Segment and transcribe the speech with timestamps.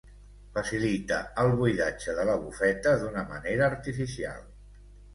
[0.53, 4.47] Facilita el buidatge de la bufeta d'una manera artificial.